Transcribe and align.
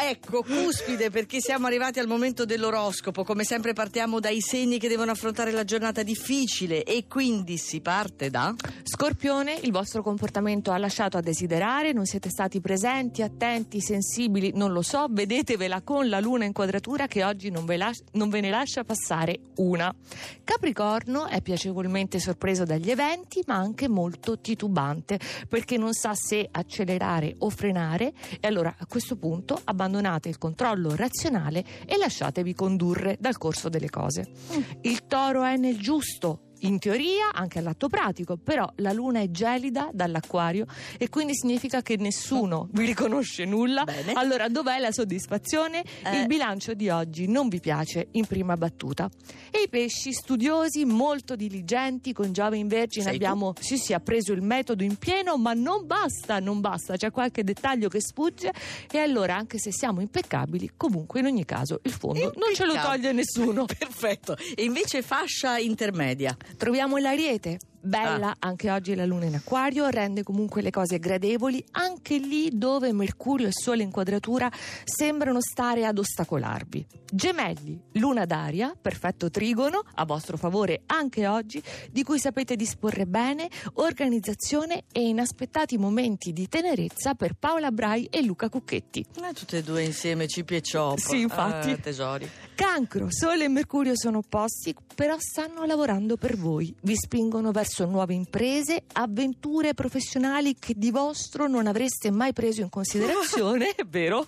Ecco, 0.00 0.44
cuspide, 0.44 1.10
perché 1.10 1.40
siamo 1.40 1.66
arrivati 1.66 1.98
al 1.98 2.06
momento 2.06 2.44
dell'oroscopo. 2.44 3.24
Come 3.24 3.42
sempre 3.42 3.72
partiamo 3.72 4.20
dai 4.20 4.40
segni 4.40 4.78
che 4.78 4.88
devono 4.88 5.10
affrontare 5.10 5.50
la 5.50 5.64
giornata 5.64 6.04
difficile 6.04 6.84
e 6.84 7.06
quindi 7.08 7.56
si 7.58 7.80
parte 7.80 8.30
da... 8.30 8.54
Scorpione, 8.84 9.58
il 9.62 9.72
vostro 9.72 10.02
comportamento 10.02 10.70
ha 10.70 10.78
lasciato 10.78 11.18
a 11.18 11.20
desiderare, 11.20 11.92
non 11.92 12.06
siete 12.06 12.30
stati 12.30 12.60
presenti, 12.60 13.22
attenti, 13.22 13.80
sensibili, 13.80 14.52
non 14.54 14.72
lo 14.72 14.82
so, 14.82 15.08
vedetevela 15.10 15.82
con 15.82 16.08
la 16.08 16.20
luna 16.20 16.44
in 16.44 16.52
quadratura 16.52 17.06
che 17.06 17.24
oggi 17.24 17.50
non 17.50 17.66
ve, 17.66 17.76
las- 17.76 18.02
non 18.12 18.28
ve 18.30 18.40
ne 18.40 18.50
lascia 18.50 18.84
passare 18.84 19.38
una. 19.56 19.94
Capricorno 20.44 21.26
è 21.26 21.42
piacevolmente 21.42 22.18
sorpreso 22.18 22.64
dagli 22.64 22.90
eventi, 22.90 23.42
ma 23.46 23.56
anche 23.56 23.88
molto 23.88 24.38
titubante, 24.38 25.18
perché 25.48 25.76
non 25.76 25.92
sa 25.92 26.14
se 26.14 26.48
accelerare 26.50 27.34
o 27.38 27.50
frenare 27.50 28.12
e 28.40 28.46
allora 28.46 28.74
a 28.78 28.86
questo 28.86 29.16
punto 29.16 29.60
abbandonate 29.88 30.28
il 30.28 30.38
controllo 30.38 30.94
razionale 30.94 31.64
e 31.86 31.96
lasciatevi 31.96 32.54
condurre 32.54 33.16
dal 33.18 33.38
corso 33.38 33.68
delle 33.68 33.88
cose. 33.90 34.30
Il 34.82 35.06
toro 35.06 35.42
è 35.42 35.56
nel 35.56 35.78
giusto, 35.78 36.47
in 36.60 36.78
teoria 36.78 37.32
anche 37.32 37.58
all'atto 37.58 37.88
pratico, 37.88 38.36
però 38.36 38.70
la 38.76 38.92
luna 38.92 39.20
è 39.20 39.30
gelida 39.30 39.90
dall'acquario 39.92 40.66
e 40.96 41.08
quindi 41.08 41.34
significa 41.34 41.82
che 41.82 41.96
nessuno 41.96 42.68
vi 42.72 42.84
riconosce 42.84 43.44
nulla. 43.44 43.84
Bene. 43.84 44.12
Allora 44.12 44.48
dov'è 44.48 44.78
la 44.78 44.92
soddisfazione? 44.92 45.84
Eh. 46.02 46.20
Il 46.20 46.26
bilancio 46.26 46.74
di 46.74 46.88
oggi 46.88 47.26
non 47.28 47.48
vi 47.48 47.60
piace 47.60 48.08
in 48.12 48.26
prima 48.26 48.56
battuta. 48.56 49.08
E 49.50 49.62
i 49.62 49.68
pesci 49.68 50.12
studiosi, 50.12 50.84
molto 50.84 51.36
diligenti, 51.36 52.12
con 52.12 52.32
Giove 52.32 52.56
in 52.56 52.68
Vergine 52.68 53.04
Sei 53.04 53.18
tu? 53.18 53.24
abbiamo 53.24 53.54
sì 53.60 53.76
sì 53.76 53.92
ha 53.92 54.00
preso 54.00 54.32
il 54.32 54.42
metodo 54.42 54.82
in 54.82 54.96
pieno, 54.96 55.36
ma 55.36 55.52
non 55.52 55.86
basta, 55.86 56.38
non 56.38 56.60
basta, 56.60 56.96
c'è 56.96 57.10
qualche 57.10 57.44
dettaglio 57.44 57.88
che 57.88 58.00
sfugge 58.00 58.52
e 58.90 58.98
allora 58.98 59.36
anche 59.36 59.58
se 59.58 59.72
siamo 59.72 60.00
impeccabili, 60.00 60.72
comunque 60.76 61.20
in 61.20 61.26
ogni 61.26 61.44
caso 61.44 61.80
il 61.82 61.92
fondo 61.92 62.32
non 62.36 62.54
ce 62.54 62.64
lo 62.64 62.74
toglie 62.74 63.12
nessuno. 63.12 63.64
Perfetto. 63.78 64.36
E 64.54 64.64
invece 64.64 65.02
fascia 65.02 65.58
intermedia. 65.58 66.36
Troviamo 66.56 66.96
l'ariete. 66.96 67.58
Bella 67.80 68.30
Ah. 68.30 68.36
anche 68.40 68.70
oggi 68.72 68.94
la 68.96 69.06
luna 69.06 69.26
in 69.26 69.36
acquario, 69.36 69.86
rende 69.88 70.24
comunque 70.24 70.62
le 70.62 70.70
cose 70.70 70.98
gradevoli, 70.98 71.64
anche 71.72 72.18
lì 72.18 72.50
dove 72.52 72.92
Mercurio 72.92 73.46
e 73.46 73.52
Sole 73.52 73.84
in 73.84 73.92
quadratura 73.92 74.50
sembrano 74.84 75.40
stare 75.40 75.86
ad 75.86 75.96
ostacolarvi. 75.96 76.84
Gemelli, 77.10 77.80
luna 77.92 78.24
d'aria, 78.24 78.74
perfetto 78.78 79.30
trigono, 79.30 79.82
a 79.94 80.04
vostro 80.04 80.36
favore 80.36 80.82
anche 80.86 81.28
oggi, 81.28 81.62
di 81.90 82.02
cui 82.02 82.18
sapete 82.18 82.56
disporre 82.56 83.06
bene, 83.06 83.48
organizzazione 83.74 84.84
e 84.92 85.06
inaspettati 85.06 85.78
momenti 85.78 86.32
di 86.32 86.48
tenerezza 86.48 87.14
per 87.14 87.34
Paola 87.38 87.70
Brai 87.70 88.06
e 88.10 88.22
Luca 88.22 88.48
Cucchetti. 88.48 89.06
Eh, 89.22 89.32
tutte 89.34 89.58
e 89.58 89.62
due 89.62 89.84
insieme, 89.84 90.26
Cipi 90.26 90.56
e 90.56 90.62
Chop. 90.68 90.98
Sì, 90.98 91.20
infatti. 91.20 91.70
Eh, 91.70 91.80
tesori. 91.80 92.28
Cancro, 92.58 93.06
Sole 93.08 93.44
e 93.44 93.48
Mercurio 93.48 93.92
sono 93.94 94.18
opposti, 94.18 94.74
però 94.96 95.14
stanno 95.16 95.64
lavorando 95.64 96.16
per 96.16 96.36
voi. 96.36 96.74
Vi 96.82 96.96
spingono 96.96 97.52
verso 97.52 97.84
nuove 97.84 98.14
imprese, 98.14 98.82
avventure 98.94 99.74
professionali 99.74 100.56
che 100.58 100.74
di 100.76 100.90
vostro 100.90 101.46
non 101.46 101.68
avreste 101.68 102.10
mai 102.10 102.32
preso 102.32 102.62
in 102.62 102.68
considerazione, 102.68 103.74
è 103.78 103.84
vero? 103.84 104.26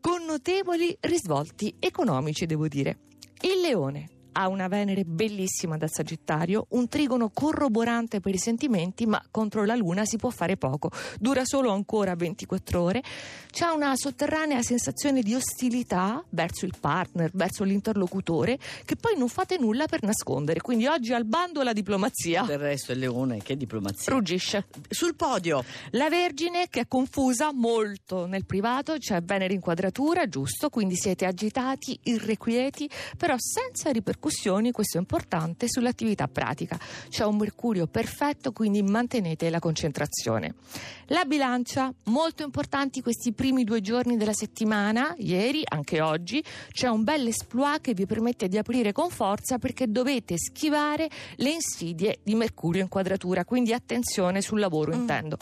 Con 0.00 0.24
notevoli 0.24 0.96
risvolti 1.00 1.76
economici, 1.78 2.46
devo 2.46 2.66
dire. 2.66 2.96
Il 3.42 3.60
leone 3.60 4.15
ha 4.36 4.48
una 4.48 4.68
Venere 4.68 5.04
bellissima 5.04 5.78
da 5.78 5.88
Sagittario, 5.88 6.66
un 6.70 6.88
trigono 6.88 7.30
corroborante 7.30 8.20
per 8.20 8.34
i 8.34 8.38
sentimenti, 8.38 9.06
ma 9.06 9.22
contro 9.30 9.64
la 9.64 9.74
Luna 9.74 10.04
si 10.04 10.18
può 10.18 10.28
fare 10.28 10.58
poco. 10.58 10.90
Dura 11.18 11.44
solo 11.46 11.72
ancora 11.72 12.14
24 12.14 12.82
ore. 12.82 13.02
C'ha 13.50 13.72
una 13.72 13.96
sotterranea 13.96 14.60
sensazione 14.60 15.22
di 15.22 15.34
ostilità 15.34 16.22
verso 16.28 16.66
il 16.66 16.74
partner, 16.78 17.30
verso 17.32 17.64
l'interlocutore, 17.64 18.58
che 18.84 18.96
poi 18.96 19.16
non 19.16 19.28
fate 19.28 19.56
nulla 19.56 19.86
per 19.86 20.02
nascondere. 20.02 20.60
Quindi 20.60 20.86
oggi 20.86 21.14
al 21.14 21.24
bando 21.24 21.62
la 21.62 21.72
diplomazia. 21.72 22.42
Del 22.42 22.58
resto 22.58 22.92
il 22.92 22.98
leone, 22.98 23.38
che 23.38 23.56
diplomazia. 23.56 24.12
Ruggisce. 24.12 24.66
Sul 24.90 25.14
podio. 25.14 25.64
La 25.92 26.10
Vergine 26.10 26.68
che 26.68 26.80
è 26.80 26.86
confusa 26.86 27.54
molto 27.54 28.26
nel 28.26 28.44
privato, 28.44 28.98
c'è 28.98 29.22
Venere 29.22 29.54
in 29.54 29.60
quadratura, 29.60 30.28
giusto, 30.28 30.68
quindi 30.68 30.94
siete 30.94 31.24
agitati, 31.24 31.98
irrequieti, 32.02 32.88
però 33.16 33.34
senza 33.38 33.90
ripercussioni, 33.90 34.24
questo 34.72 34.96
è 34.96 35.00
importante, 35.00 35.68
sull'attività 35.68 36.26
pratica. 36.28 36.78
C'è 37.08 37.24
un 37.24 37.36
Mercurio 37.36 37.86
perfetto, 37.86 38.52
quindi 38.52 38.82
mantenete 38.82 39.48
la 39.50 39.58
concentrazione. 39.58 40.54
La 41.06 41.24
bilancia, 41.24 41.92
molto 42.04 42.42
importanti 42.42 43.00
questi 43.02 43.32
primi 43.32 43.64
due 43.64 43.80
giorni 43.80 44.16
della 44.16 44.32
settimana, 44.32 45.14
ieri, 45.18 45.62
anche 45.64 46.00
oggi, 46.00 46.42
c'è 46.72 46.88
un 46.88 47.04
bel 47.04 47.26
exploit 47.26 47.80
che 47.80 47.94
vi 47.94 48.06
permette 48.06 48.48
di 48.48 48.58
aprire 48.58 48.92
con 48.92 49.10
forza 49.10 49.58
perché 49.58 49.90
dovete 49.90 50.36
schivare 50.36 51.08
le 51.36 51.50
insidie 51.50 52.18
di 52.22 52.34
Mercurio 52.34 52.82
in 52.82 52.88
quadratura, 52.88 53.44
quindi 53.44 53.72
attenzione 53.72 54.40
sul 54.40 54.58
lavoro, 54.58 54.94
Mm. 54.94 54.98
intendo. 55.00 55.36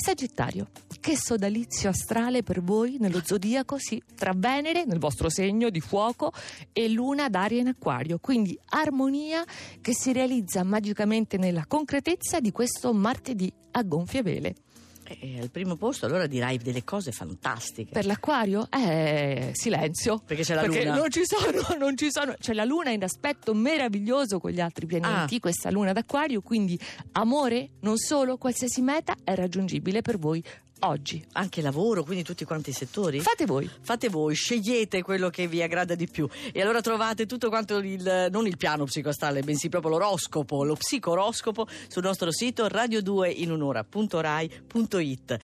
Sagittario, 0.00 0.68
che 1.00 1.16
sodalizio 1.16 1.88
astrale 1.88 2.44
per 2.44 2.62
voi 2.62 2.98
nello 3.00 3.20
zodiaco, 3.24 3.78
sì, 3.78 4.00
tra 4.14 4.32
Venere 4.32 4.84
nel 4.84 5.00
vostro 5.00 5.28
segno 5.28 5.70
di 5.70 5.80
fuoco 5.80 6.32
e 6.72 6.88
Luna 6.88 7.28
d'aria 7.28 7.60
in 7.60 7.66
acquario, 7.66 8.17
quindi 8.20 8.58
armonia 8.70 9.44
che 9.80 9.94
si 9.94 10.12
realizza 10.12 10.62
magicamente 10.62 11.36
nella 11.36 11.64
concretezza 11.66 12.40
di 12.40 12.50
questo 12.52 12.92
martedì 12.92 13.52
a 13.72 13.82
gonfie 13.82 14.22
vele. 14.22 14.54
Eh, 15.20 15.38
al 15.40 15.50
primo 15.50 15.74
posto 15.76 16.04
allora 16.04 16.26
dirai 16.26 16.58
delle 16.58 16.84
cose 16.84 17.12
fantastiche. 17.12 17.92
Per 17.92 18.04
l'acquario? 18.04 18.68
Eh, 18.70 19.52
silenzio. 19.54 20.18
Perché 20.18 20.42
c'è 20.42 20.54
la 20.54 20.60
Perché 20.60 20.84
luna. 20.84 20.96
non 20.96 21.10
ci 21.10 21.22
sono, 21.24 21.62
non 21.80 21.96
ci 21.96 22.10
sono. 22.10 22.34
C'è 22.38 22.52
la 22.52 22.64
luna 22.64 22.90
in 22.90 23.02
aspetto 23.02 23.54
meraviglioso 23.54 24.38
con 24.38 24.50
gli 24.50 24.60
altri 24.60 24.84
pianeti, 24.84 25.36
Ah. 25.36 25.40
questa 25.40 25.70
luna 25.70 25.94
d'acquario, 25.94 26.42
quindi 26.42 26.78
amore, 27.12 27.70
non 27.80 27.96
solo, 27.96 28.36
qualsiasi 28.36 28.82
meta 28.82 29.14
è 29.24 29.34
raggiungibile 29.34 30.02
per 30.02 30.18
voi 30.18 30.44
oggi. 30.80 31.24
Anche 31.32 31.62
lavoro, 31.62 32.04
quindi 32.04 32.22
tutti 32.24 32.44
quanti 32.44 32.70
i 32.70 32.72
settori? 32.72 33.20
Fate 33.20 33.44
voi. 33.46 33.70
Fate 33.80 34.08
voi, 34.08 34.34
scegliete 34.34 35.02
quello 35.02 35.30
che 35.30 35.46
vi 35.46 35.62
aggrada 35.62 35.94
di 35.94 36.08
più 36.08 36.28
e 36.52 36.60
allora 36.60 36.80
trovate 36.80 37.26
tutto 37.26 37.48
quanto 37.48 37.76
il, 37.78 38.26
non 38.30 38.44
il 38.46 38.56
piano 38.56 38.84
psicostale, 38.84 39.42
bensì 39.42 39.68
proprio 39.68 39.92
l'oroscopo, 39.92 40.64
lo 40.64 40.74
psicoroscopo 40.74 41.68
sul 41.88 42.02
nostro 42.02 42.32
sito 42.32 42.66
radio2inunora.rai.it. 42.66 45.36